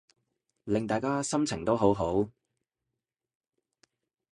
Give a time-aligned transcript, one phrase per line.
[0.63, 2.27] 令大家心情都好好